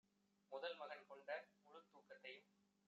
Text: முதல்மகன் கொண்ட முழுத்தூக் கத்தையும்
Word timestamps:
முதல்மகன் 0.51 1.05
கொண்ட 1.07 1.29
முழுத்தூக் 1.65 2.07
கத்தையும் 2.07 2.49